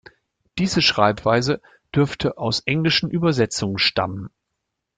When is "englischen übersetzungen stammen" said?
2.61-4.31